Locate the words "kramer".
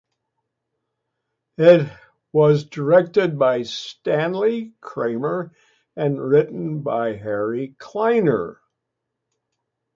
4.81-5.51